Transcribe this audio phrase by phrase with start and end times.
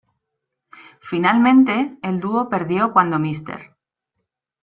[1.01, 3.71] Finalmente, el dúo perdió cuando Mr.